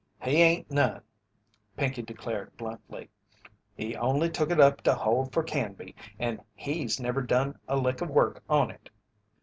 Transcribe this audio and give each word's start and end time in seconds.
"He 0.23 0.37
ain't 0.41 0.71
none," 0.71 1.03
Pinkey 1.77 2.01
declared, 2.01 2.57
bluntly. 2.57 3.11
"He 3.75 3.95
only 3.95 4.31
took 4.31 4.49
it 4.49 4.59
up 4.59 4.81
to 4.81 4.95
hold 4.95 5.31
for 5.31 5.43
Canby 5.43 5.95
and 6.17 6.41
he's 6.55 6.99
never 6.99 7.21
done 7.21 7.59
a 7.67 7.77
lick 7.77 8.01
of 8.01 8.09
work 8.09 8.41
on 8.49 8.71
it." 8.71 8.89